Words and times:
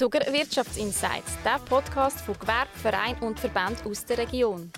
Zuckerwirtschaftsinsights, 0.00 1.36
der 1.44 1.58
Podcast 1.58 2.22
von 2.22 2.34
Gewerbe, 2.38 2.70
Verein 2.72 3.18
und 3.20 3.38
Verband 3.38 3.84
aus 3.84 4.02
der 4.06 4.16
Region. 4.16 4.72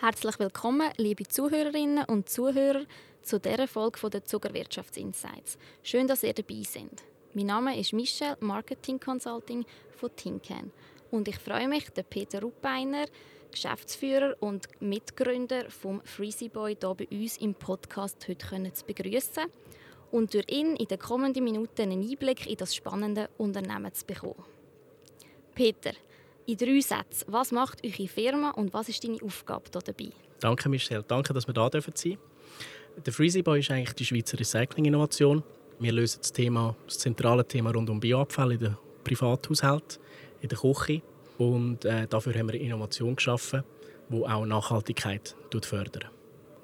Herzlich 0.00 0.38
willkommen, 0.38 0.90
liebe 0.96 1.28
Zuhörerinnen 1.28 2.06
und 2.06 2.30
Zuhörer, 2.30 2.86
zu 3.20 3.38
dieser 3.38 3.68
Folge 3.68 4.08
der 4.08 4.24
Zuckerwirtschaftsinsights. 4.24 5.58
Schön, 5.82 6.08
dass 6.08 6.22
ihr 6.22 6.32
dabei 6.32 6.62
seid. 6.62 7.04
Mein 7.34 7.48
Name 7.48 7.78
ist 7.78 7.92
Michelle, 7.92 8.38
Marketing 8.40 8.98
Consulting 8.98 9.66
von 9.90 10.16
Tinken. 10.16 10.72
Und 11.10 11.28
ich 11.28 11.38
freue 11.38 11.68
mich, 11.68 11.90
den 11.90 12.06
Peter 12.06 12.40
Ruppeiner, 12.40 13.04
Geschäftsführer 13.50 14.34
und 14.40 14.68
Mitgründer 14.80 15.68
vom 15.70 16.00
Freezy 16.02 16.48
Boy 16.48 16.78
hier 16.80 16.94
bei 16.94 17.08
uns 17.10 17.36
im 17.36 17.54
Podcast 17.54 18.26
heute 18.26 18.72
zu 18.72 18.86
begrüßen 18.86 19.44
und 20.10 20.34
durch 20.34 20.46
ihn 20.48 20.76
in 20.76 20.86
den 20.86 20.98
kommenden 20.98 21.44
Minuten 21.44 21.82
einen 21.82 22.02
Einblick 22.02 22.46
in 22.46 22.56
das 22.56 22.74
spannende 22.74 23.28
Unternehmen 23.38 23.92
zu 23.92 24.06
bekommen. 24.06 24.44
Peter, 25.54 25.92
in 26.46 26.56
drei 26.56 26.80
Sätzen, 26.80 27.24
was 27.28 27.50
macht 27.50 27.84
eure 27.84 28.08
Firma 28.08 28.50
und 28.50 28.72
was 28.72 28.88
ist 28.88 29.02
deine 29.02 29.20
Aufgabe 29.22 29.64
hier 29.72 29.82
dabei? 29.82 30.12
Danke, 30.40 30.68
Michelle. 30.68 31.02
Danke, 31.02 31.32
dass 31.32 31.46
wir 31.46 31.54
hier 31.54 31.70
sein 31.70 31.82
dürfen. 31.82 32.18
Der 33.04 33.12
Freezy 33.12 33.42
Boy 33.42 33.60
ist 33.60 33.70
eigentlich 33.70 33.94
die 33.94 34.04
Schweizer 34.04 34.38
Recycling-Innovation. 34.38 35.42
Wir 35.78 35.92
lösen 35.92 36.20
das, 36.22 36.32
Thema, 36.32 36.74
das 36.86 36.98
zentrale 36.98 37.46
Thema 37.46 37.70
rund 37.70 37.90
um 37.90 38.00
Bioabfall 38.00 38.52
in 38.52 38.58
den 38.60 38.76
Privathaushalten, 39.04 39.98
in 40.40 40.48
der 40.48 40.58
Küche. 40.58 41.02
Und 41.36 41.84
äh, 41.84 42.06
dafür 42.06 42.34
haben 42.34 42.50
wir 42.50 42.60
Innovation 42.60 43.16
geschaffen, 43.16 43.62
die 44.08 44.24
auch 44.24 44.46
Nachhaltigkeit 44.46 45.36
fördert. 45.62 46.10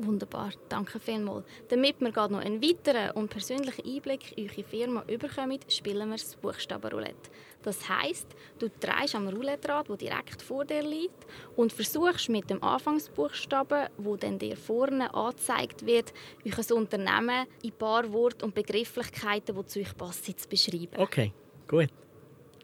Wunderbar, 0.05 0.51
danke 0.69 0.99
vielmals. 0.99 1.45
Damit 1.69 2.01
wir 2.01 2.11
gerade 2.11 2.33
noch 2.33 2.41
einen 2.41 2.61
weiteren 2.61 3.13
und 3.13 3.31
persönlichen 3.31 3.87
Einblick 3.87 4.37
in 4.37 4.51
eure 4.51 4.65
Firma 4.65 5.01
bekommen, 5.03 5.61
spielen 5.69 6.09
wir 6.09 6.17
das 6.17 6.35
Buchstabenroulette. 6.35 7.31
Das 7.63 7.89
heisst, 7.89 8.27
du 8.59 8.69
drehst 8.69 9.15
am 9.15 9.29
Roulette-Rad, 9.29 9.89
das 9.89 9.99
direkt 9.99 10.43
vor 10.43 10.65
dir 10.65 10.83
liegt, 10.83 11.25
und 11.55 11.73
versuchst 11.73 12.29
mit 12.31 12.51
dem 12.51 12.61
Anfangsbuchstaben, 12.65 13.91
wo 13.97 14.17
dann 14.17 14.41
dir 14.41 14.57
vorne 14.57 15.15
angezeigt 15.15 15.87
wird, 15.87 16.13
euer 16.45 16.77
Unternehmen 16.77 17.47
in 17.63 17.71
ein 17.71 17.79
paar 17.79 18.13
Worte 18.13 18.45
und 18.45 18.57
Begrifflichkeiten, 18.57 19.55
die 19.55 19.67
zu 19.67 19.79
euch 19.79 19.97
passen, 19.97 20.37
zu 20.37 20.49
beschreiben. 20.49 20.97
Okay, 20.97 21.33
gut. 21.69 21.91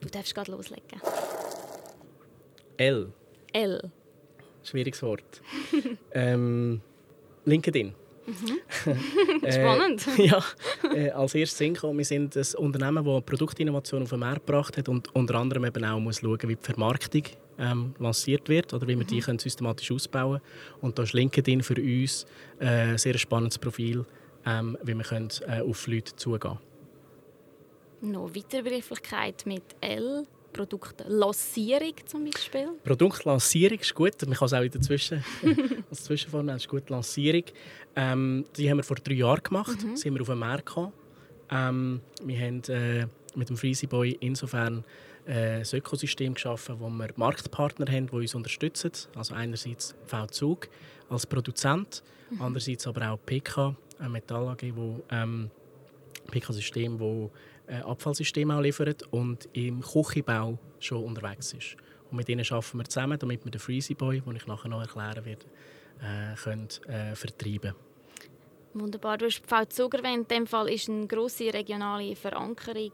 Du 0.00 0.08
darfst 0.08 0.34
gerade 0.34 0.50
loslegen. 0.50 1.00
L. 2.78 3.12
L. 3.52 3.92
Schwieriges 4.64 5.02
Wort. 5.02 5.40
ähm, 6.12 6.80
LinkedIn. 7.48 7.94
Mhm. 8.28 8.58
Spannend. 9.50 10.06
äh, 10.18 10.26
ja, 10.26 10.44
äh, 10.94 11.10
als 11.10 11.34
erstes 11.34 11.58
hinkommen. 11.58 11.98
Wir 11.98 12.04
sind 12.04 12.36
ein 12.36 12.44
Unternehmen, 12.58 13.04
das 13.04 13.24
Produktinnovation 13.24 14.02
auf 14.02 14.10
den 14.10 14.20
Markt 14.20 14.46
gebracht 14.46 14.76
hat 14.76 14.88
und 14.88 15.14
unter 15.14 15.36
anderem 15.36 15.64
eben 15.64 15.84
auch 15.84 15.98
muss 15.98 16.20
schauen, 16.20 16.38
wie 16.42 16.56
die 16.56 16.62
Vermarktung 16.62 17.22
ähm, 17.58 17.94
lanciert 17.98 18.48
wird 18.48 18.74
oder 18.74 18.86
wie 18.86 18.96
wir 18.98 19.04
mhm. 19.04 19.06
die 19.06 19.20
können 19.20 19.38
systematisch 19.38 19.90
ausbauen 19.90 20.40
können. 20.40 20.82
Und 20.82 20.98
da 20.98 21.04
ist 21.04 21.14
LinkedIn 21.14 21.62
für 21.62 21.76
uns 21.80 22.26
äh, 22.60 22.66
ein 22.66 22.98
sehr 22.98 23.16
spannendes 23.16 23.58
Profil, 23.58 24.04
ähm, 24.44 24.76
wie 24.82 24.94
wir 24.94 25.04
können, 25.04 25.30
äh, 25.46 25.62
auf 25.62 25.86
Leute 25.86 26.14
zugehen 26.16 26.40
können. 26.40 26.58
Noch 28.00 28.34
weitere 28.34 28.62
Begrifflichkeit 28.62 29.44
mit 29.46 29.64
L. 29.80 30.26
Produktlancierung 30.52 31.94
zum 32.06 32.24
Beispiel? 32.24 32.68
Produktlancierung 32.84 33.78
ist 33.78 33.94
gut. 33.94 34.14
Man 34.26 34.34
kann 34.34 34.46
es 34.46 34.52
auch 34.52 34.62
in 34.62 34.70
der 34.70 34.80
Zwischen 34.80 35.24
als 35.90 36.04
Zwischenform 36.04 36.48
ist 36.50 36.68
gut. 36.68 36.90
Lancierung. 36.90 37.44
Ähm, 37.96 38.44
die 38.56 38.70
haben 38.70 38.78
wir 38.78 38.84
vor 38.84 38.96
drei 38.96 39.14
Jahren 39.14 39.42
gemacht. 39.42 39.82
Mhm. 39.82 39.96
Sind 39.96 40.14
wir 40.14 40.20
auf 40.20 40.28
dem 40.28 40.38
Markt 40.38 40.66
gekommen. 40.66 40.92
Ähm, 41.50 42.00
wir 42.24 42.38
haben 42.38 42.62
äh, 42.68 43.06
mit 43.34 43.48
dem 43.48 43.56
Freezy 43.56 43.86
Boy 43.86 44.16
insofern 44.20 44.84
äh, 45.26 45.60
ein 45.60 45.66
Ökosystem 45.72 46.34
geschaffen, 46.34 46.76
wo 46.78 46.88
wir 46.88 47.08
Marktpartner 47.16 47.90
haben, 47.90 48.06
die 48.06 48.16
uns 48.16 48.34
unterstützen. 48.34 48.92
Also 49.14 49.34
einerseits 49.34 49.94
V-Zug 50.06 50.68
als 51.08 51.26
Produzent, 51.26 52.02
mhm. 52.30 52.42
andererseits 52.42 52.86
aber 52.86 53.10
auch 53.10 53.18
PK, 53.24 53.76
ein 53.98 54.12
Metall 54.12 54.48
AG, 54.48 54.62
wo 54.74 55.02
ähm, 55.10 55.50
PK-System, 56.30 56.98
wo 56.98 57.26
äh, 57.26 57.57
Abfallsystem 57.76 58.50
auch 58.50 58.60
liefert 58.60 59.02
und 59.10 59.48
im 59.52 59.80
Küchenbau 59.80 60.58
schon 60.78 61.04
unterwegs 61.04 61.52
ist. 61.52 61.76
Und 62.10 62.16
mit 62.16 62.28
ihnen 62.28 62.44
arbeiten 62.50 62.78
wir 62.78 62.84
zusammen, 62.84 63.18
damit 63.18 63.44
wir 63.44 63.50
den 63.50 63.60
Freezy 63.60 63.94
Boy, 63.94 64.20
den 64.20 64.36
ich 64.36 64.46
nachher 64.46 64.68
noch 64.68 64.80
erklären 64.80 65.24
werde, 65.24 65.46
äh, 66.00 66.34
können, 66.36 66.68
äh, 66.86 67.14
vertreiben 67.14 67.74
Wunderbar. 68.74 69.18
Du 69.18 69.26
hast 69.26 69.42
V-Zug 69.46 69.94
erwähnt. 69.94 70.30
In 70.30 70.38
dem 70.38 70.46
Fall 70.46 70.68
ist 70.68 70.88
eine 70.88 71.06
grosse 71.06 71.52
regionale 71.52 72.14
Verankerung 72.14 72.92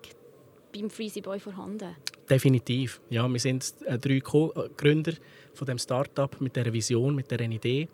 beim 0.73 0.89
Freezy 0.91 1.21
Boy 1.21 1.39
vorhanden. 1.39 1.97
Definitiv. 2.29 3.01
Ja, 3.11 3.29
wir 3.29 3.41
sind 3.41 3.75
äh, 3.85 3.99
drei 3.99 4.21
Co 4.21 4.53
äh, 4.55 4.69
Gründer 4.77 5.12
von 5.53 5.67
dem 5.67 5.79
Startup 5.79 6.41
mit 6.41 6.56
dieser 6.56 6.73
Vision, 6.73 7.15
mit 7.15 7.31
dieser 7.31 7.43
Idee. 7.43 7.89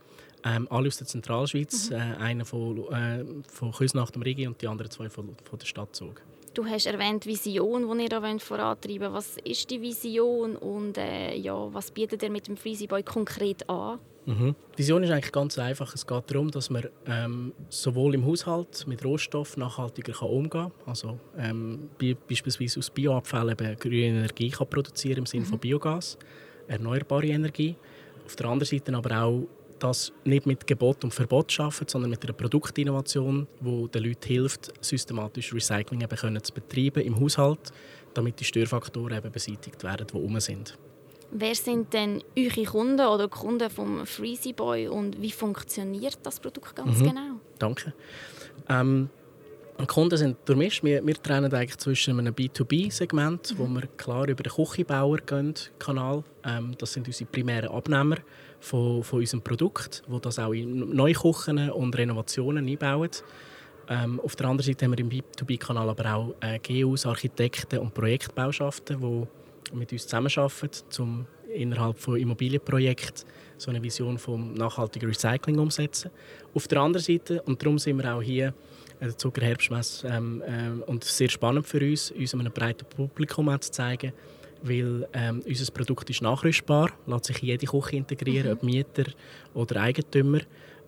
Ähm, 0.44 0.68
alle 0.70 0.88
aus 0.88 0.98
der 0.98 1.06
Zentralschweiz. 1.06 1.91
Mhm. 1.91 1.97
Äh, 1.97 1.98
einer 1.98 2.44
von, 2.44 2.92
äh, 2.92 3.24
von 3.48 3.72
Küsnacht 3.72 4.14
am 4.14 4.22
Rigi 4.22 4.47
und 4.47 4.60
die 4.62 4.68
anderen 4.68 4.91
zwei 4.91 5.10
von, 5.10 5.36
von 5.42 5.58
der 5.58 5.66
Stadt 5.66 5.94
Zug. 5.97 6.22
Du 6.52 6.66
hast 6.66 6.86
erwähnt 6.86 7.26
Vision, 7.26 7.96
die 7.96 8.02
ihr 8.04 8.08
da 8.08 8.38
vorantreiben 8.38 9.02
wollt. 9.02 9.12
Was 9.12 9.36
ist 9.44 9.70
die 9.70 9.80
Vision 9.80 10.56
und 10.56 10.98
äh, 10.98 11.36
ja, 11.36 11.72
was 11.72 11.92
bietet 11.92 12.22
ihr 12.22 12.30
mit 12.30 12.48
dem 12.48 12.56
Freezy 12.56 12.88
Boy 12.88 13.04
konkret 13.04 13.68
an? 13.70 14.00
Mhm. 14.26 14.56
Die 14.74 14.78
Vision 14.78 15.02
ist 15.04 15.10
eigentlich 15.10 15.32
ganz 15.32 15.58
einfach. 15.58 15.94
Es 15.94 16.06
geht 16.06 16.30
darum, 16.30 16.50
dass 16.50 16.68
man 16.68 16.86
ähm, 17.06 17.52
sowohl 17.68 18.14
im 18.14 18.26
Haushalt 18.26 18.84
mit 18.86 19.04
Rohstoff 19.04 19.56
nachhaltiger 19.56 20.12
kann 20.12 20.28
umgehen 20.28 20.50
kann. 20.50 20.72
Also 20.86 21.18
ähm, 21.38 21.90
beispielsweise 22.28 22.80
aus 22.80 22.90
Bioabfällen 22.90 23.56
grüne 23.78 24.18
Energie 24.18 24.50
kann 24.50 24.68
produzieren 24.68 25.18
im 25.18 25.26
Sinne 25.26 25.44
mhm. 25.44 25.50
von 25.50 25.58
Biogas, 25.60 26.18
erneuerbare 26.66 27.28
Energie. 27.28 27.76
Auf 28.26 28.36
der 28.36 28.46
anderen 28.46 28.66
Seite 28.66 28.94
aber 28.94 29.22
auch 29.22 29.46
das 29.82 30.12
nicht 30.24 30.46
mit 30.46 30.66
Gebot 30.66 31.04
und 31.04 31.12
Verbot 31.12 31.50
schaffen, 31.50 31.86
sondern 31.88 32.10
mit 32.10 32.22
einer 32.24 32.32
Produktinnovation, 32.32 33.46
die 33.60 33.88
den 33.88 34.04
Leuten 34.04 34.26
hilft, 34.26 34.72
systematisch 34.84 35.52
Recycling 35.52 36.00
eben 36.02 36.16
können 36.16 36.42
zu 36.42 36.52
betreiben 36.52 37.02
im 37.02 37.18
Haushalt, 37.18 37.72
damit 38.14 38.41
die 38.41 38.44
Störfaktoren 38.44 39.18
eben 39.18 39.32
beseitigt 39.32 39.82
werden, 39.82 40.06
die 40.06 40.14
herum 40.14 40.41
sind. 40.41 40.78
Wer 41.32 41.54
sind 41.54 41.92
denn 41.92 42.22
eure 42.36 42.64
Kunden 42.64 43.06
oder 43.06 43.28
Kunden 43.28 43.70
vom 43.70 44.04
Freezy 44.04 44.52
Boy 44.52 44.88
und 44.88 45.20
wie 45.22 45.30
funktioniert 45.30 46.18
das 46.24 46.41
Produkt 46.41 46.74
ganz 46.74 46.98
mhm. 46.98 47.04
genau? 47.04 47.41
Danke. 47.58 47.92
Ähm, 48.68 49.10
Kunden 49.86 50.16
sind 50.16 50.36
durchmischt. 50.44 50.82
Wir, 50.82 51.06
wir 51.06 51.14
trennen 51.14 51.52
eigentlich 51.54 51.78
zwischen 51.78 52.18
einem 52.18 52.34
B2B-Segment, 52.34 53.52
mhm. 53.52 53.58
wo 53.58 53.66
wir 53.68 53.86
klar 53.97 54.28
über 54.28 54.42
den 54.42 54.52
Küchenbauer 54.52 55.18
gehen, 55.18 55.54
Kanal. 55.78 56.24
Ähm, 56.44 56.74
das 56.78 56.92
sind 56.92 57.06
unsere 57.06 57.30
primären 57.30 57.70
Abnehmer 57.70 58.16
von, 58.60 59.03
von 59.03 59.21
unserem 59.21 59.43
Produkt, 59.43 60.03
wo 60.06 60.19
das 60.19 60.38
auch 60.38 60.53
in 60.53 60.94
Neuküchen 60.94 61.71
und 61.71 61.97
Renovationen 61.97 62.66
einbauen. 62.69 63.10
Ähm, 63.88 64.21
auf 64.21 64.37
der 64.37 64.47
anderen 64.47 64.66
Seite 64.66 64.84
haben 64.84 64.93
wir 64.93 65.00
im 65.00 65.10
B2B-Kanal 65.10 65.88
aber 65.88 66.15
auch 66.15 66.34
äh, 66.41 66.59
GUs, 66.60 67.06
Architekten 67.06 67.81
und 67.81 67.93
Projektbauschaften, 67.93 69.00
die 69.00 69.76
mit 69.76 69.93
uns 69.93 70.04
zusammenarbeiten, 70.04 70.84
um 70.98 71.26
innerhalb 71.53 71.98
von 71.98 72.16
Immobilienprojekten 72.16 73.25
so 73.56 73.71
eine 73.71 73.82
Vision 73.82 74.19
vom 74.19 74.54
nachhaltigen 74.54 75.09
Recycling 75.09 75.59
umsetzen. 75.59 76.10
Auf 76.54 76.69
der 76.69 76.81
anderen 76.81 77.04
Seite, 77.04 77.42
und 77.42 77.60
darum 77.60 77.78
sind 77.78 77.98
wir 77.98 78.15
auch 78.15 78.22
hier 78.22 78.54
äh, 79.00 79.06
der 79.06 79.19
Zucker 79.19 79.42
Herbstmesse 79.42 80.09
ähm, 80.09 80.42
äh, 80.47 80.82
und 80.88 81.04
sehr 81.04 81.28
spannend 81.28 81.66
für 81.66 81.81
uns, 81.81 82.10
uns 82.10 82.34
einem 82.34 82.53
breiten 82.53 82.87
Publikum 82.88 83.48
zu 83.60 83.71
zeigen, 83.71 84.12
weil 84.62 85.09
ähm, 85.12 85.43
unser 85.47 85.72
Produkt 85.72 86.10
ist 86.10 86.22
nachrüstbar, 86.22 86.91
lässt 87.06 87.26
sich 87.26 87.43
in 87.43 87.48
jede 87.48 87.66
Küche 87.66 87.97
integrieren, 87.97 88.48
mhm. 88.48 88.53
ob 88.53 88.62
Mieter 88.62 89.04
oder 89.54 89.81
Eigentümer. 89.81 90.41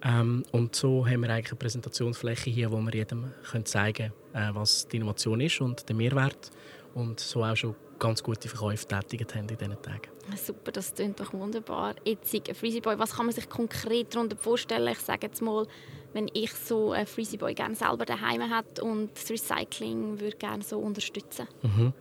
Ähm, 0.05 0.45
und 0.53 0.75
so 0.75 1.07
haben 1.07 1.23
wir 1.23 1.31
eigentlich 1.31 1.53
eine 1.53 1.59
Präsentationsfläche 1.59 2.51
hier, 2.51 2.73
wo 2.73 2.81
wir 2.81 2.93
jedem 2.93 3.33
können 3.51 3.65
zeigen 3.65 4.13
können, 4.33 4.51
äh, 4.51 4.55
was 4.55 4.89
die 4.89 4.97
Innovation 4.97 5.41
ist 5.41 5.61
und 5.61 5.89
der 5.89 5.97
Mehrwert. 5.97 6.51
Und 6.95 7.21
so 7.21 7.45
auch 7.45 7.57
schon 7.57 7.75
ganz 8.03 8.23
gute 8.23 8.49
Verkäufe 8.49 8.87
tätigt 8.87 9.33
haben 9.35 9.49
in 9.49 9.57
diesen 9.57 9.81
Tagen. 9.81 10.09
Super, 10.37 10.73
das 10.73 10.93
klingt 10.93 11.21
doch 11.21 11.33
wunderbar. 11.33 11.95
Jetzt, 12.05 12.37
Freezy 12.59 12.81
Boy, 12.81 12.99
was 12.99 13.15
kann 13.15 13.27
man 13.27 13.35
sich 13.35 13.49
konkret 13.49 14.15
darunter 14.15 14.37
vorstellen? 14.37 14.89
Ich 14.89 14.99
sage 14.99 15.29
jetzt 15.29 15.41
mal, 15.41 15.67
wenn 16.13 16.29
ich 16.33 16.53
so 16.53 16.91
einen 16.91 17.07
Freezy 17.07 17.37
Boy 17.37 17.55
gerne 17.55 17.77
selber 17.77 18.05
daheim 18.05 18.43
hätte 18.43 18.83
und 18.83 19.11
das 19.15 19.31
Recycling 19.31 20.19
würde 20.19 20.37
gerne 20.37 20.65
so 20.65 20.79
unterstützen. 20.79 21.47
Mhm. 21.63 21.93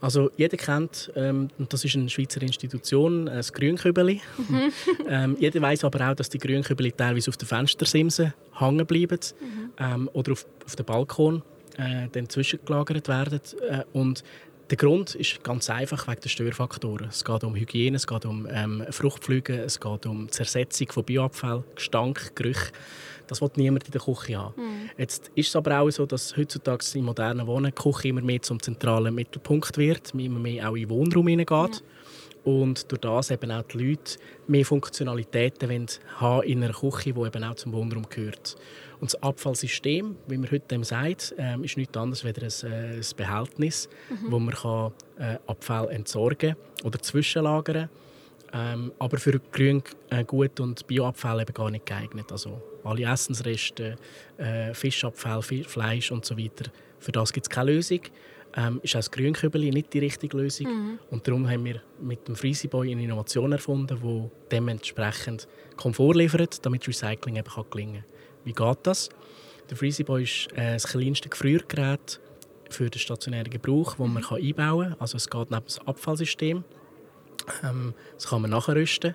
Also 0.00 0.30
jeder 0.36 0.56
kennt, 0.56 1.10
ähm, 1.16 1.48
und 1.58 1.72
das 1.72 1.84
ist 1.84 1.96
eine 1.96 2.08
Schweizer 2.08 2.42
Institution, 2.42 3.26
das 3.26 3.52
Grünkübeli. 3.52 4.20
Mhm. 4.38 4.72
ähm, 5.08 5.36
jeder 5.40 5.60
weiß 5.60 5.82
aber 5.84 6.10
auch, 6.10 6.14
dass 6.14 6.28
die 6.28 6.38
Grünkübeli 6.38 6.92
teilweise 6.92 7.28
auf 7.28 7.36
den 7.36 7.48
Fenstersimsen 7.48 8.34
hängen 8.56 8.86
bleiben 8.86 9.18
mhm. 9.40 9.72
ähm, 9.78 10.10
oder 10.12 10.32
auf, 10.32 10.46
auf 10.64 10.76
dem 10.76 10.86
Balkon 10.86 11.42
äh, 11.76 12.08
dann 12.12 12.28
zwischengelagert 12.28 13.08
werden. 13.08 13.40
Äh, 13.68 13.84
und 13.92 14.22
der 14.70 14.76
Grund 14.76 15.16
ist 15.16 15.42
ganz 15.42 15.68
einfach 15.68 16.06
wegen 16.06 16.20
der 16.20 16.28
Störfaktoren. 16.28 17.08
Es 17.08 17.24
geht 17.24 17.42
um 17.42 17.56
Hygiene, 17.56 17.96
es 17.96 18.06
geht 18.06 18.24
um 18.24 18.46
ähm, 18.50 18.84
Fruchtflüge, 18.90 19.60
es 19.62 19.80
geht 19.80 20.06
um 20.06 20.30
Zersetzung 20.30 20.92
von 20.92 21.04
Bioabfall, 21.04 21.64
Gestank, 21.74 22.36
Gerüche. 22.36 22.70
Das 23.26 23.40
will 23.40 23.50
niemand 23.56 23.84
in 23.86 23.92
der 23.92 24.00
Küche 24.00 24.38
haben. 24.38 24.54
Mhm. 24.56 24.90
Jetzt 24.96 25.30
ist 25.34 25.48
es 25.48 25.56
aber 25.56 25.80
auch 25.80 25.90
so, 25.90 26.06
dass 26.06 26.36
heutzutage 26.36 26.84
in 26.94 27.04
modernen 27.04 27.46
Wohnen 27.46 27.72
die 27.76 27.82
Küche 27.82 28.08
immer 28.08 28.22
mehr 28.22 28.42
zum 28.42 28.62
zentralen 28.62 29.14
Mittelpunkt 29.14 29.76
wird, 29.76 30.14
immer 30.14 30.38
mehr 30.38 30.70
auch 30.70 30.74
in 30.74 30.82
den 30.82 30.90
Wohnraum 30.90 31.26
hineingeht. 31.26 31.48
Ja. 31.50 32.52
Und 32.52 32.90
durch 32.90 33.00
das 33.00 33.30
eben 33.30 33.50
auch 33.50 33.62
die 33.64 33.78
Leute 33.78 34.18
mehr 34.46 34.64
Funktionalitäten 34.64 35.86
haben 36.16 36.42
in 36.42 36.64
einer 36.64 36.72
Küche, 36.72 37.12
die 37.12 37.20
eben 37.20 37.44
auch 37.44 37.54
zum 37.54 37.72
Wohnraum 37.72 38.08
gehört. 38.08 38.56
Und 39.00 39.14
das 39.14 39.22
Abfallsystem, 39.22 40.16
wie 40.26 40.36
man 40.36 40.50
heute 40.50 40.68
dem 40.68 40.84
sagt, 40.84 41.34
ähm, 41.38 41.64
ist 41.64 41.76
nichts 41.76 41.96
anderes 41.96 42.24
als 42.24 42.64
ein, 42.64 42.72
äh, 42.72 42.96
ein 42.96 43.04
Behältnis, 43.16 43.88
mhm. 44.10 44.30
wo 44.30 44.38
man 44.38 44.54
kann, 44.54 44.92
äh, 45.18 45.38
Abfall 45.46 45.88
entsorgen 45.88 46.54
oder 46.84 46.98
zwischenlagern 47.00 47.88
kann. 47.88 47.90
Ähm, 48.52 48.92
aber 48.98 49.18
für 49.18 49.40
Grün, 49.52 49.82
äh, 50.10 50.24
Gut 50.24 50.60
und 50.60 50.86
Bioabfall 50.86 51.40
eben 51.40 51.54
gar 51.54 51.70
nicht 51.70 51.86
geeignet. 51.86 52.30
Also 52.32 52.60
alle 52.84 53.04
Essensreste, 53.04 53.96
äh, 54.38 54.74
Fischabfall, 54.74 55.42
Fleisch 55.42 56.10
und 56.10 56.24
so 56.24 56.36
weiter. 56.36 56.70
Für 56.98 57.12
das 57.12 57.32
gibt 57.32 57.46
es 57.46 57.50
keine 57.50 57.72
Lösung. 57.72 58.00
Ähm, 58.56 58.80
ist 58.82 58.96
auch 58.96 58.98
das 58.98 59.10
Grünkübeli 59.12 59.70
nicht 59.70 59.92
die 59.92 60.00
richtige 60.00 60.36
Lösung. 60.36 60.66
Mhm. 60.66 60.98
Und 61.10 61.26
darum 61.26 61.48
haben 61.48 61.64
wir 61.64 61.80
mit 62.00 62.26
dem 62.26 62.34
Freezyboy 62.34 62.90
eine 62.90 63.02
Innovation 63.02 63.52
erfunden, 63.52 63.98
die 64.02 64.30
dementsprechend 64.50 65.46
Komfort 65.76 66.14
liefert, 66.14 66.64
damit 66.66 66.86
Recycling 66.86 67.36
eben 67.36 67.70
gelingen 67.70 68.02
kann. 68.02 68.19
Wie 68.44 68.52
geht 68.52 68.78
das? 68.82 69.10
Der 69.68 69.76
Freezyboy 69.76 70.22
ist 70.22 70.48
äh, 70.52 70.72
das 70.74 70.86
kleinste 70.86 71.28
Gefriergerät 71.28 72.20
für 72.70 72.90
den 72.90 72.98
stationären 72.98 73.50
Gebrauch, 73.50 73.96
das 73.96 73.98
man 73.98 74.24
einbauen 74.24 74.90
kann. 74.90 75.00
Also 75.00 75.16
es 75.16 75.28
geht 75.28 75.50
neben 75.50 75.64
das 75.64 75.86
Abfallsystem. 75.86 76.64
Ähm, 77.62 77.94
das 78.14 78.28
kann 78.28 78.42
man 78.42 78.50
nachrüsten 78.50 79.14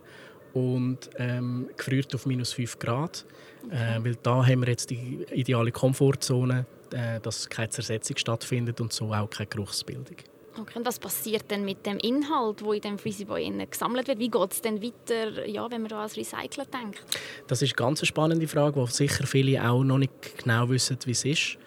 und 0.53 1.09
ähm, 1.17 1.69
gefriert 1.75 2.13
auf 2.15 2.25
minus 2.25 2.53
5 2.53 2.79
Grad. 2.79 3.25
Äh, 3.69 4.03
weil 4.03 4.15
da 4.15 4.45
haben 4.45 4.61
wir 4.61 4.69
jetzt 4.69 4.89
die 4.89 5.25
ideale 5.31 5.71
Komfortzone, 5.71 6.65
äh, 6.93 7.19
dass 7.19 7.49
keine 7.49 7.69
Zersetzung 7.69 8.17
stattfindet 8.17 8.79
und 8.79 8.93
so 8.93 9.13
auch 9.13 9.29
keine 9.29 9.47
Geruchsbildung. 9.47 10.17
Okay, 10.57 10.79
und 10.79 10.85
was 10.85 10.99
passiert 10.99 11.51
denn 11.51 11.65
mit 11.65 11.85
dem 11.85 11.97
Inhalt, 11.97 12.61
der 12.61 12.73
in 12.73 12.81
dem 12.81 12.97
Freezyboy 12.97 13.51
gesammelt 13.69 14.07
wird? 14.07 14.19
Wie 14.19 14.29
geht 14.29 14.51
es 14.51 14.61
denn 14.61 14.81
weiter, 14.81 15.45
ja, 15.45 15.69
wenn 15.69 15.81
man 15.81 15.89
da 15.89 15.97
ans 15.97 16.15
Recyceln 16.15 16.67
denkt? 16.71 17.03
Das 17.47 17.61
ist 17.61 17.77
eine 17.77 17.87
ganz 17.87 18.05
spannende 18.05 18.47
Frage, 18.47 18.77
wo 18.77 18.85
sicher 18.85 19.27
viele 19.27 19.69
auch 19.69 19.83
noch 19.83 19.97
nicht 19.97 20.37
genau 20.43 20.69
wissen, 20.69 20.97
wie 21.05 21.11
es 21.11 21.25
ist. 21.25 21.57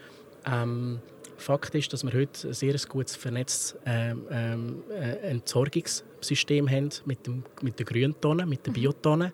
Ähm, 0.47 1.01
Fakt 1.37 1.75
ist, 1.75 1.93
dass 1.93 2.03
wir 2.03 2.13
heute 2.13 2.49
ein 2.49 2.53
sehr 2.55 2.75
gutes 2.89 3.15
vernetztes 3.15 3.77
ähm, 3.87 4.27
ähm, 4.31 4.83
äh, 4.91 5.31
Entsorgungssystem 5.31 6.69
haben 6.69 6.91
mit, 7.05 7.27
dem, 7.27 7.45
mit 7.63 7.79
den 7.79 7.87
Grüntonnen, 7.87 8.49
mit 8.49 8.67
den 8.67 8.73
mhm. 8.73 8.75
Biotonnen, 8.75 9.33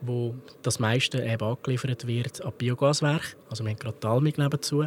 wo 0.00 0.34
das 0.62 0.78
meiste 0.78 1.22
eben 1.22 1.42
angeliefert 1.42 2.06
wird 2.06 2.40
an 2.40 2.52
Biogaswerk. 2.56 3.36
Also 3.50 3.64
wir 3.64 3.70
haben 3.70 3.78
gerade 3.78 4.00
Talmig 4.00 4.38
nebenzu, 4.38 4.86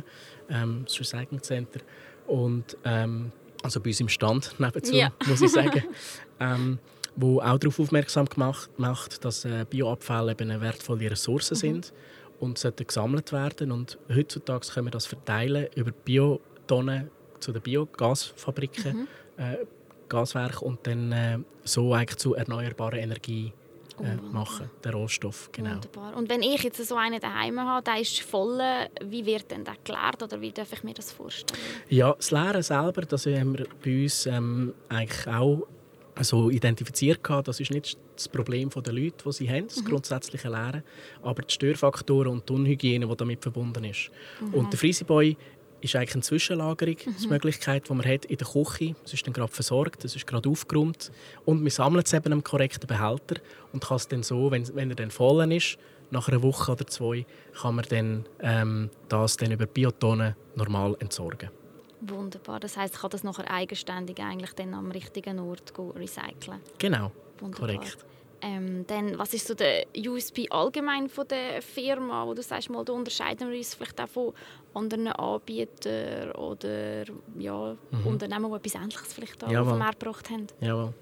ähm, 0.49 0.83
das 0.85 0.99
Recycling 0.99 1.43
Center. 1.43 1.81
Und 2.25 2.77
ähm, 2.83 3.31
also 3.65 3.79
bei 3.79 3.89
uns 3.89 3.99
im 3.99 4.09
Stand 4.09 4.55
nebenzu, 4.59 4.93
ja. 4.93 5.11
muss 5.27 5.41
ich 5.41 5.51
sagen. 5.51 5.83
ähm, 6.39 6.79
wo 7.17 7.39
auch 7.39 7.57
darauf 7.57 7.79
aufmerksam 7.79 8.25
gemacht 8.25 8.69
macht, 8.77 9.23
dass 9.23 9.45
äh, 9.45 9.65
Bioabfälle 9.69 10.31
eben 10.31 10.51
eine 10.51 10.61
wertvolle 10.61 11.11
Ressource 11.11 11.51
mhm. 11.51 11.55
sind 11.55 11.93
und 12.39 12.57
sollten 12.57 12.85
gesammelt 12.85 13.31
werden. 13.31 13.71
Und 13.71 13.97
heutzutage 14.13 14.67
können 14.67 14.87
wir 14.87 14.91
das 14.91 15.05
verteilen 15.05 15.67
über 15.75 15.91
Biotonnen 15.91 17.09
zu 17.39 17.51
den 17.53 17.61
Biogasfabriken, 17.61 18.97
mhm. 18.97 19.07
äh, 19.37 19.57
Gaswerken 20.09 20.67
und 20.67 20.85
dann 20.85 21.11
äh, 21.11 21.39
so 21.63 21.93
eigentlich 21.93 22.17
zu 22.17 22.35
erneuerbarer 22.35 22.97
Energie 22.97 23.53
äh, 24.03 24.15
machen, 24.31 24.69
der 24.83 24.93
Rohstoff. 24.93 25.49
Genau. 25.51 25.71
Wunderbar. 25.71 26.15
Und 26.15 26.29
wenn 26.29 26.41
ich 26.41 26.63
jetzt 26.63 26.85
so 26.85 26.95
einen 26.95 27.19
daheim 27.19 27.59
habe, 27.59 27.83
der 27.83 28.01
ist 28.01 28.19
voll, 28.19 28.59
wie 29.03 29.25
wird 29.25 29.49
denn 29.51 29.63
der 29.63 29.75
geklärt 29.75 30.21
oder 30.21 30.39
wie 30.41 30.51
darf 30.51 30.73
ich 30.73 30.83
mir 30.83 30.93
das 30.93 31.11
vorstellen? 31.11 31.59
Ja, 31.89 32.13
das 32.13 32.31
Leeren 32.31 32.61
selber, 32.61 33.01
das 33.01 33.25
haben 33.25 33.57
wir 33.57 33.65
bei 33.83 34.03
uns 34.03 34.25
ähm, 34.25 34.73
eigentlich 34.89 35.27
auch 35.27 35.67
so 36.21 36.49
identifiziert 36.49 37.23
gehabt. 37.23 37.47
Das 37.47 37.59
ist 37.59 37.71
nicht 37.71 37.97
das 38.15 38.29
Problem 38.29 38.69
der 38.69 38.93
Leute, 38.93 39.23
die 39.25 39.31
sie 39.31 39.49
haben, 39.49 39.67
das 39.67 39.81
mhm. 39.81 39.85
grundsätzliche 39.85 40.49
Lehren, 40.49 40.83
aber 41.21 41.41
die 41.41 41.53
Störfaktoren 41.53 42.31
und 42.31 42.47
die 42.47 42.53
Unhygiene, 42.53 43.07
die 43.07 43.15
damit 43.15 43.41
verbunden 43.41 43.83
ist. 43.83 44.11
Mhm. 44.39 44.53
Und 44.53 44.71
der 44.71 44.79
Freezyboy 44.79 45.35
ist 45.85 45.95
eigentlich 45.95 46.15
eine 46.15 46.23
Zwischenlagerungsmöglichkeit, 46.23 47.83
mhm. 47.83 47.87
die 47.87 47.93
man 47.93 48.13
hat 48.13 48.25
in 48.25 48.37
der 48.37 48.47
Küche. 48.47 48.95
Es 49.05 49.13
ist 49.13 49.25
dann 49.25 49.33
gerade 49.33 49.51
versorgt, 49.51 50.03
es 50.05 50.15
ist 50.15 50.27
gerade 50.27 50.49
aufgeräumt 50.49 51.11
und 51.45 51.61
man 51.61 51.69
sammelt 51.69 52.07
es 52.07 52.13
eben 52.13 52.31
im 52.31 52.43
korrekten 52.43 52.87
Behälter 52.87 53.35
und 53.71 53.83
kann 53.83 53.97
es 53.97 54.07
dann 54.07 54.23
so, 54.23 54.51
wenn, 54.51 54.67
wenn 54.75 54.89
er 54.89 54.95
dann 54.95 55.11
voll 55.11 55.51
ist, 55.51 55.77
nach 56.11 56.27
einer 56.27 56.43
Woche 56.43 56.71
oder 56.71 56.85
zwei, 56.87 57.25
kann 57.59 57.75
man 57.75 57.85
dann, 57.89 58.25
ähm, 58.39 58.89
das 59.09 59.37
dann 59.37 59.51
über 59.51 59.65
Biotonnen 59.65 60.35
normal 60.55 60.95
entsorgen. 60.99 61.49
Wunderbar. 62.01 62.59
Das 62.59 62.77
heißt, 62.77 62.95
ich 62.95 63.01
kann 63.01 63.09
das 63.09 63.23
nachher 63.23 63.49
eigenständig 63.49 64.19
eigentlich 64.19 64.53
dann 64.53 64.73
am 64.73 64.91
richtigen 64.91 65.39
Ort 65.39 65.73
recyceln. 65.77 66.59
Genau. 66.77 67.11
Wunderbar. 67.39 67.67
Korrekt. 67.67 67.97
Ähm, 68.45 68.85
dann, 68.85 69.17
was 69.17 69.33
ist 69.33 69.47
so 69.47 69.55
der 69.55 69.87
USP 69.97 70.47
allgemein 70.51 71.09
von 71.09 71.27
der 71.27 71.63
Firma, 71.63 72.27
wo 72.27 72.35
du 72.35 72.43
sagst, 72.43 72.69
mal, 72.69 72.85
da 72.85 72.93
unterscheiden 72.93 73.49
wir 73.49 73.57
uns 73.57 73.73
vielleicht 73.73 73.99
auch 73.99 74.07
von 74.07 74.33
anderen 74.75 75.07
Anbietern 75.07 76.31
oder 76.33 77.05
ja, 77.39 77.75
mhm. 77.89 78.05
Unternehmen, 78.05 78.51
die 78.51 78.55
etwas 78.57 78.75
Ähnliches 78.75 79.13
vielleicht 79.13 79.43
auch 79.43 79.47
auf 79.47 79.69
den 79.69 79.79
Markt 79.79 79.99
gebracht 79.99 80.29
haben? 80.29 80.45
Jawohl. 80.61 80.93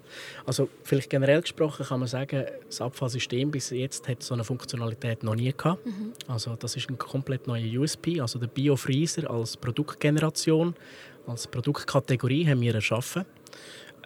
Also 0.46 0.70
vielleicht 0.84 1.10
generell 1.10 1.42
gesprochen 1.42 1.84
kann 1.84 2.00
man 2.00 2.08
sagen, 2.08 2.46
das 2.66 2.80
Abfallsystem 2.80 3.50
bis 3.50 3.68
jetzt 3.68 4.08
hat 4.08 4.22
so 4.22 4.32
eine 4.32 4.44
Funktionalität 4.44 5.22
noch 5.22 5.34
nie 5.34 5.52
gehabt. 5.52 5.84
Mhm. 5.84 6.14
Also 6.26 6.56
das 6.56 6.76
ist 6.76 6.88
ein 6.88 6.96
komplett 6.96 7.46
neuer 7.46 7.80
USP, 7.80 8.22
also 8.22 8.38
der 8.38 8.46
Biofreezer 8.46 9.30
als 9.30 9.58
Produktgeneration, 9.58 10.74
als 11.26 11.46
Produktkategorie 11.46 12.46
haben 12.46 12.62
wir 12.62 12.74
erschaffen. 12.74 13.26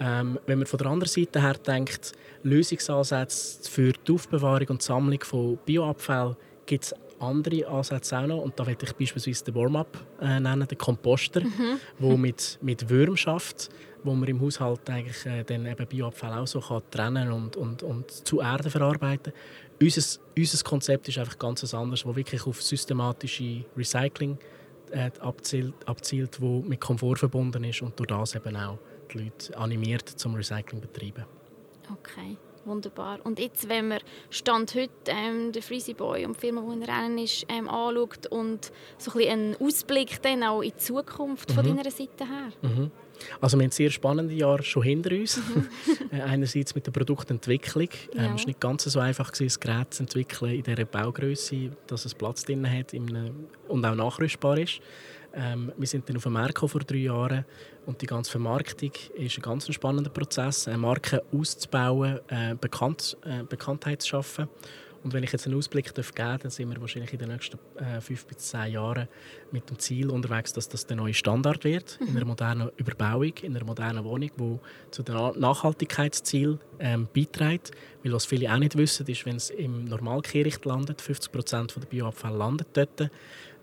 Ähm, 0.01 0.39
wenn 0.47 0.59
man 0.59 0.67
von 0.67 0.79
der 0.79 0.89
anderen 0.89 1.11
Seite 1.11 1.43
her 1.43 1.55
denkt, 1.55 2.13
Lösungsansätze 2.43 3.69
für 3.69 3.93
die 3.93 4.13
Aufbewahrung 4.13 4.69
und 4.69 4.83
Sammlung 4.83 5.21
von 5.25 5.59
Bioabfällen 5.67 6.37
gibt 6.67 6.85
es 6.85 6.95
andere 7.21 7.67
Ansätze 7.67 8.19
auch 8.19 8.27
noch. 8.27 8.39
Und 8.39 8.59
da 8.59 8.65
möchte 8.65 8.87
ich 8.87 8.93
beispielsweise 8.93 9.45
den 9.45 9.55
Warm-up 9.55 9.99
äh, 10.21 10.39
nennen, 10.39 10.67
den 10.69 10.79
Komposter, 10.79 11.41
mhm. 11.41 11.81
wo 11.99 12.17
mit, 12.17 12.59
mit 12.63 12.89
Würm 12.89 13.17
schafft, 13.17 13.71
wo 14.05 14.15
man 14.15 14.29
im 14.29 14.41
Haushalt 14.41 14.89
eigentlich 14.89 15.27
äh, 15.27 15.43
dann 15.43 15.67
eben 15.67 15.87
Bioabfall 15.87 16.39
auch 16.39 16.47
so 16.47 16.61
kann 16.61 16.83
trennen 16.91 17.33
und, 17.33 17.57
und, 17.57 17.83
und 17.83 18.11
zu 18.11 18.41
Erde 18.41 18.71
verarbeiten. 18.71 19.33
Unser, 19.81 20.21
unser 20.37 20.65
Konzept 20.65 21.09
ist 21.09 21.19
einfach 21.19 21.39
ganz 21.39 21.75
anderes, 21.75 22.07
wo 22.07 22.15
wirklich 22.15 22.47
auf 22.47 22.63
systematische 22.63 23.65
Recycling 23.77 24.39
äh, 24.93 25.11
abzielt, 25.21 25.75
abzielt, 25.87 26.41
wo 26.41 26.61
mit 26.61 26.81
Komfort 26.81 27.17
verbunden 27.17 27.65
ist 27.65 27.83
und 27.83 27.99
durch 27.99 28.09
das 28.09 28.35
eben 28.35 28.57
auch 28.57 28.79
die 29.09 29.19
Leute 29.19 29.57
animiert 29.57 30.09
zum 30.09 30.35
Recycling 30.35 30.81
betreiben. 30.81 31.25
Okay, 31.91 32.37
wunderbar. 32.65 33.19
Und 33.25 33.39
jetzt, 33.39 33.69
wenn 33.69 33.89
man 33.89 34.01
Stand 34.31 34.75
heute 34.75 34.93
ähm, 35.07 35.53
den 35.53 35.63
Freezy 35.63 35.95
Boy 35.95 36.27
und 36.27 36.37
die 36.37 36.41
Firma, 36.41 36.63
die 36.63 36.75
in 36.75 36.83
Rennen 36.83 37.19
ist, 37.19 37.47
ähm, 37.49 37.69
anschaut 37.69 38.27
und 38.27 38.71
so 38.99 39.19
ein 39.19 39.29
einen 39.29 39.57
Ausblick 39.57 40.21
dann 40.23 40.43
auch 40.43 40.63
in 40.63 40.71
die 40.71 40.77
Zukunft 40.77 41.51
mhm. 41.51 41.55
von 41.55 41.65
deiner 41.65 41.91
Seite 41.91 42.27
her? 42.27 42.53
Mhm. 42.63 42.91
Also 43.41 43.59
wir 43.59 43.65
haben 43.65 43.71
sehr 43.71 43.91
spannende 43.91 44.35
Jahre 44.35 44.63
schon 44.63 44.83
hinter 44.83 45.11
uns. 45.13 45.37
Mhm. 45.37 45.69
Äh, 46.11 46.23
einerseits 46.23 46.75
mit 46.75 46.87
der 46.87 46.93
Produktentwicklung. 46.93 47.89
Ähm, 48.15 48.17
ja. 48.17 48.35
es 48.35 48.41
war 48.41 48.47
nicht 48.47 48.61
ganz 48.61 48.85
so 48.85 48.99
einfach, 48.99 49.31
ein 49.39 49.49
Gerät 49.61 49.93
zu 49.93 50.05
entwickeln 50.05 50.53
in 50.53 50.63
dieser 50.63 50.85
Baugröße, 50.87 51.71
dass 51.87 52.07
es 52.07 52.15
Platz 52.15 52.45
drin 52.45 52.71
hat 52.71 52.95
und 52.95 53.85
auch 53.85 53.95
nachrüstbar 53.95 54.59
ist. 54.59 54.81
Ähm, 55.35 55.73
wir 55.77 55.87
sind 55.87 56.09
dann 56.09 56.17
auf 56.17 56.23
den 56.23 56.33
Markt 56.33 56.59
vor 56.59 56.81
drei 56.81 56.97
Jahren 56.97 57.45
und 57.87 58.01
die 58.01 58.07
ganze 58.07 58.31
Vermarktung 58.31 58.93
ist 59.15 59.39
ein 59.39 59.43
ganz 59.43 59.73
spannender 59.73 60.11
Prozess, 60.11 60.69
eine 60.69 60.79
Marke 60.79 61.23
auszubauen, 61.33 62.21
äh, 62.29 62.55
Bekannt, 62.55 63.17
äh, 63.25 63.43
Bekanntheit 63.45 64.03
zu 64.03 64.09
schaffen. 64.09 64.49
Und 65.05 65.13
wenn 65.13 65.23
ich 65.23 65.33
jetzt 65.33 65.47
einen 65.47 65.57
Ausblick 65.57 65.95
geben 65.95 66.09
darf, 66.17 66.43
dann 66.43 66.51
sind 66.51 66.71
wir 66.71 66.81
wahrscheinlich 66.81 67.13
in 67.13 67.19
den 67.19 67.29
nächsten 67.29 67.59
äh, 67.77 68.01
fünf 68.01 68.27
bis 68.27 68.39
zehn 68.39 68.73
Jahren 68.73 69.09
mit 69.53 69.69
dem 69.71 69.79
Ziel 69.79 70.11
unterwegs, 70.11 70.53
dass 70.53 70.69
das 70.69 70.87
der 70.87 70.97
neue 70.97 71.15
Standard 71.15 71.65
wird 71.65 71.99
mhm. 72.01 72.09
in 72.09 72.17
einer 72.17 72.27
modernen 72.27 72.71
Überbauung, 72.77 73.33
in 73.43 73.57
einer 73.57 73.65
modernen 73.65 74.05
Wohnung, 74.05 74.31
die 74.39 74.59
zu 74.91 75.03
den 75.03 75.15
Nachhaltigkeitszielen 75.15 76.59
ähm, 76.81 77.09
beiträgt. 77.15 77.71
Weil 78.03 78.13
was 78.13 78.27
viele 78.27 78.53
auch 78.53 78.59
nicht 78.59 78.77
wissen, 78.77 79.07
ist, 79.07 79.25
wenn 79.25 79.37
es 79.37 79.51
im 79.51 79.85
Normalkehricht 79.85 80.65
landet, 80.65 81.01
50 81.01 81.33
Prozent 81.33 81.77
der 81.77 81.87
Bioabfälle 81.87 82.37
landet 82.37 82.69
dort, 82.73 83.11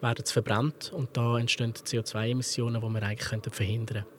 werden 0.01 0.25
sie 0.25 0.34
verbrannt 0.34 0.92
und 0.94 1.10
da 1.18 1.38
entstehen 1.38 1.74
CO2-Emissionen, 1.74 2.82
die 2.82 2.88
wir 2.88 3.04
eigentlich 3.04 3.54
verhindern 3.54 4.04
könnten. 4.04 4.15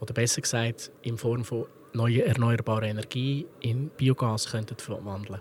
Oder 0.00 0.14
besser 0.14 0.42
gesagt, 0.42 0.90
in 1.02 1.16
Form 1.16 1.44
von 1.44 1.66
neuer 1.92 2.24
erneuerbarer 2.24 2.84
Energie 2.84 3.46
in 3.60 3.88
Biogas 3.88 4.50
könnten 4.50 4.76
verwandeln 4.76 5.40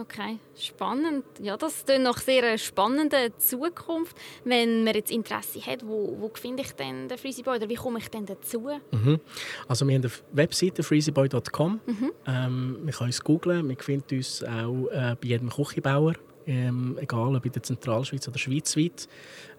Okay, 0.00 0.38
spannend. 0.56 1.24
Ja, 1.40 1.56
das 1.56 1.78
ist 1.78 1.88
noch 1.98 2.18
sehr 2.18 2.56
spannende 2.56 3.32
Zukunft. 3.38 4.16
Wenn 4.44 4.84
man 4.84 4.94
jetzt 4.94 5.10
Interesse 5.10 5.60
hat, 5.60 5.84
wo, 5.84 6.16
wo 6.20 6.30
finde 6.34 6.62
ich 6.62 6.72
denn 6.72 7.08
den 7.08 7.18
Freezyboy 7.18 7.56
oder 7.56 7.68
wie 7.68 7.74
komme 7.74 7.98
ich 7.98 8.08
denn 8.08 8.24
dazu? 8.24 8.68
Mhm. 8.92 9.18
Also 9.66 9.86
wir 9.88 9.94
haben 9.96 10.02
eine 10.02 10.12
Webseite 10.32 10.82
freezyboy.com. 10.84 11.80
Mhm. 11.86 12.12
Ähm, 12.26 12.84
man 12.84 12.92
kann 12.92 13.06
uns 13.08 13.22
googlen, 13.22 13.66
man 13.66 13.76
findet 13.76 14.12
uns 14.12 14.44
auch 14.44 14.86
äh, 14.88 15.16
bei 15.20 15.28
jedem 15.28 15.50
Küchenbauer 15.50 16.14
ähm, 16.46 16.96
egal 16.98 17.36
ob 17.36 17.44
in 17.44 17.52
der 17.52 17.62
Zentralschweiz 17.62 18.26
oder 18.26 18.38
schweizweit, 18.38 19.06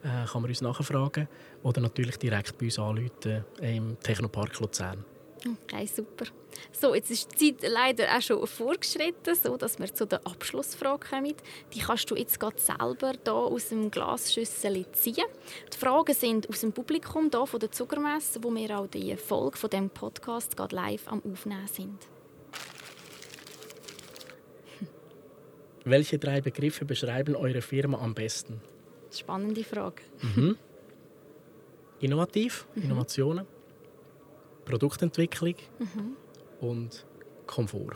äh, 0.03 0.25
kann 0.25 0.41
man 0.41 0.49
uns 0.49 0.61
nachfragen 0.61 1.27
oder 1.61 1.81
natürlich 1.81 2.17
direkt 2.17 2.57
bei 2.57 2.65
uns 2.65 2.79
anrufen 2.79 3.45
im 3.61 3.97
Technopark 3.99 4.59
Luzern. 4.59 5.05
Okay, 5.45 5.85
super. 5.85 6.25
So, 6.71 6.93
jetzt 6.93 7.11
ist 7.11 7.39
die 7.39 7.55
Zeit 7.55 7.71
leider 7.71 8.15
auch 8.15 8.21
schon 8.21 8.45
vorgeschritten, 8.45 9.35
so 9.35 9.55
dass 9.55 9.79
wir 9.79 9.93
zu 9.93 10.05
der 10.05 10.25
Abschlussfrage 10.25 11.07
kommen. 11.07 11.33
Die 11.73 11.79
kannst 11.79 12.11
du 12.11 12.15
jetzt 12.15 12.39
gerade 12.39 12.59
selber 12.59 13.13
hier 13.23 13.33
aus 13.33 13.69
dem 13.69 13.89
Glasschüssel 13.89 14.85
ziehen. 14.91 15.25
Die 15.73 15.77
Fragen 15.77 16.13
sind 16.13 16.49
aus 16.49 16.59
dem 16.61 16.73
Publikum 16.73 17.29
hier 17.31 17.45
von 17.45 17.59
der 17.59 17.71
Zuckermesse, 17.71 18.43
wo 18.43 18.53
wir 18.53 18.77
auch 18.77 18.87
die 18.87 19.15
Folge 19.15 19.57
von 19.57 19.69
dem 19.69 19.89
Podcast 19.89 20.57
gerade 20.57 20.75
live 20.75 21.07
am 21.07 21.21
Aufnehmen 21.23 21.67
sind. 21.67 21.99
Welche 25.85 26.19
drei 26.19 26.41
Begriffe 26.41 26.83
beschreiben 26.83 27.35
eure 27.35 27.61
Firma 27.61 27.99
am 27.99 28.13
besten? 28.13 28.61
Spannende 29.11 29.63
Frage. 29.63 30.01
Mhm. 30.21 30.57
Innovativ, 32.01 32.67
mhm. 32.75 32.83
Innovationen, 32.83 33.45
Produktentwicklung 34.69 35.55
mhm. 35.79 36.15
und 36.61 37.05
Komfort. 37.47 37.95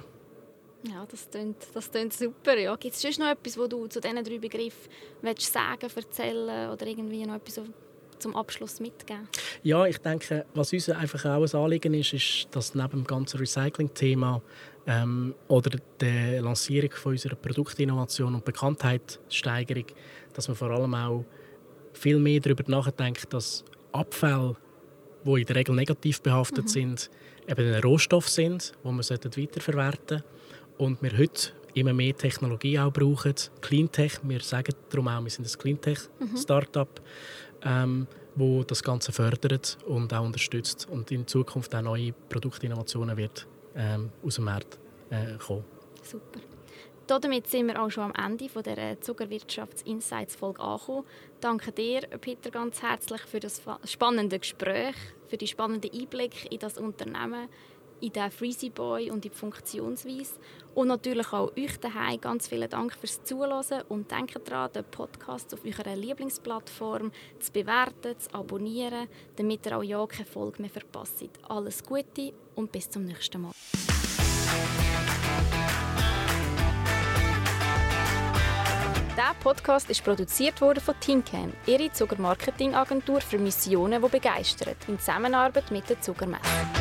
Ja, 0.84 1.06
das 1.10 1.30
klingt, 1.30 1.66
das 1.74 1.90
klingt 1.90 2.14
super. 2.14 2.58
Ja. 2.58 2.76
Gibt 2.76 2.94
es 2.94 3.02
sonst 3.02 3.20
noch 3.20 3.30
etwas, 3.30 3.58
was 3.58 3.70
du 3.70 3.88
zu 3.88 4.02
diesen 4.02 4.24
drei 4.24 4.38
Begriffen 4.38 4.92
willst 5.22 5.54
sagen, 5.54 5.88
erzählen 5.96 6.72
oder 6.72 6.86
irgendwie 6.86 7.26
noch 7.26 7.36
etwas 7.36 7.62
zum 8.20 8.36
Abschluss 8.36 8.80
mitgeben? 8.80 9.28
Ja, 9.64 9.86
ich 9.86 9.98
denke, 10.00 10.46
was 10.54 10.74
uns 10.74 10.90
einfach 10.90 11.24
auch 11.26 11.44
ein 11.44 11.60
Anliegen 11.60 11.94
ist, 11.94 12.14
ist, 12.14 12.48
dass 12.52 12.76
neben 12.76 12.90
dem 12.90 13.04
ganzen 13.06 13.38
Recycling-Thema 13.38 14.42
ähm, 14.88 15.36
oder 15.48 15.78
der 16.00 16.42
Lancierung 16.42 16.92
von 16.92 17.14
unserer 17.14 17.36
Produktinnovation 17.36 18.36
und 18.36 18.44
Bekanntheitssteigerung, 18.44 19.86
dass 20.34 20.48
man 20.48 20.58
vor 20.58 20.72
allem 20.72 20.94
auch 20.94 21.26
viel 21.94 22.20
mehr 22.20 22.40
darüber 22.40 22.64
nachdenkt, 22.68 23.32
dass 23.34 23.64
Abfälle, 23.94 24.56
die 25.26 25.42
in 25.42 25.46
der 25.46 25.56
Regel 25.56 25.76
negativ 25.76 26.22
behaftet 26.22 26.66
mhm. 26.66 26.70
sind, 26.70 27.10
eben 27.48 27.74
ein 27.74 27.82
Rohstoff 27.82 28.30
sind, 28.30 28.74
den 28.84 28.98
wir 28.98 29.04
weiterverwerten 29.44 30.20
sollten. 30.20 30.24
Und 30.78 31.02
wir 31.02 31.18
heute 31.18 31.52
immer 31.74 31.94
mehr 31.94 32.16
Technologie 32.16 32.80
auch 32.80 32.92
brauchen. 32.92 33.36
Cleantech, 33.62 34.20
wir 34.24 34.40
sagen 34.42 34.74
darum 34.90 35.08
auch, 35.08 35.24
wir 35.24 35.30
sind 35.30 35.48
ein 35.48 35.60
Cleantech-Startup, 35.60 37.02
mhm. 37.64 37.70
ähm, 37.70 38.08
wo 38.36 38.64
das 38.64 38.84
Ganze 38.84 39.12
fördert 39.12 39.78
und 39.86 40.14
auch 40.14 40.26
unterstützt 40.26 40.88
und 40.90 41.12
in 41.12 41.28
Zukunft 41.28 41.74
auch 41.76 41.82
neue 41.82 42.14
Produktinnovationen 42.30 43.16
wird 43.18 43.48
ähm, 43.76 44.10
aus 44.24 44.36
dem 44.36 44.46
Markt 44.46 44.80
äh, 45.10 45.38
kommen. 45.38 45.64
Super. 46.02 46.40
Damit 47.06 47.48
sind 47.48 47.68
wir 47.68 47.82
auch 47.82 47.90
schon 47.90 48.14
am 48.16 48.32
Ende 48.32 48.48
von 48.48 48.64
der 48.64 49.00
Zuckerwirtschafts-Insights-Folge 49.02 50.62
angekommen. 50.62 51.06
Danke 51.42 51.72
dir, 51.74 52.02
Peter, 52.22 52.50
ganz 52.50 52.82
herzlich 52.82 53.22
für 53.22 53.42
das 53.42 53.62
spannende 53.84 54.40
Gespräch, 54.40 54.96
für 55.28 55.36
die 55.36 55.48
spannenden 55.48 55.92
Einblick 55.94 56.50
in 56.50 56.60
das 56.60 56.78
Unternehmen, 56.78 57.50
in 58.00 58.14
den 58.14 58.32
Freezy 58.32 58.70
Boy 58.70 59.12
und 59.12 59.26
in 59.26 59.32
die 59.32 59.38
Funktionsweise. 59.38 60.36
Und 60.76 60.88
natürlich 60.88 61.34
auch 61.34 61.52
euch 61.58 61.78
daheim 61.78 62.22
ganz 62.22 62.48
vielen 62.48 62.70
Dank 62.70 62.94
fürs 62.94 63.22
Zuhören 63.24 63.84
und 63.90 64.10
denkt 64.10 64.40
daran, 64.48 64.72
den 64.72 64.86
Podcast 64.86 65.54
auf 65.54 65.66
eurer 65.66 65.96
Lieblingsplattform 65.96 67.12
zu 67.40 67.52
bewerten, 67.52 68.18
zu 68.18 68.34
abonnieren, 68.34 69.10
damit 69.36 69.66
ihr 69.66 69.78
auch 69.78 69.84
ja 69.84 70.06
keine 70.08 70.26
Folge 70.26 70.62
mehr 70.62 70.72
verpasst. 70.72 71.30
Alles 71.50 71.84
Gute 71.84 72.34
und 72.56 72.72
bis 72.72 72.90
zum 72.90 73.04
nächsten 73.04 73.42
Mal. 73.42 73.52
Der 79.16 79.36
Podcast 79.44 79.92
ist 79.92 80.04
produziert 80.04 80.60
worden 80.60 80.80
von 80.80 81.00
Tincan, 81.00 81.54
ihre 81.68 81.92
Zuckermarketingagentur 81.92 83.22
für 83.22 83.38
Missionen, 83.38 84.02
die 84.02 84.10
begeistern, 84.10 84.74
in 84.88 84.98
Zusammenarbeit 84.98 85.70
mit 85.70 85.88
der 85.88 86.02
Zuckermesse. 86.02 86.73